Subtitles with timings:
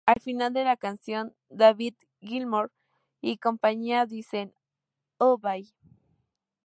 [0.07, 2.71] Al final de la canción, David Gilmour
[3.21, 4.51] y compañía dicen:
[5.19, 5.75] ¡Oh Bay!